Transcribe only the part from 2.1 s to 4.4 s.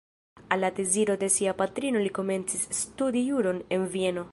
komencis studi juron en Vieno.